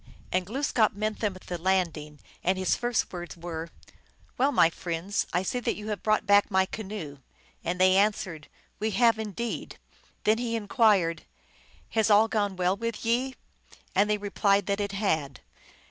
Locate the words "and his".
2.43-2.75